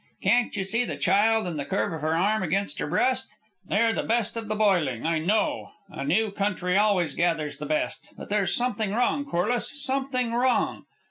[0.23, 3.35] Can't you see the child in the curve of her arm against her breast!
[3.67, 8.09] They're the best of the boiling, I know, a new country always gathers the best,
[8.17, 10.85] but there's something wrong, Corliss, something wrong.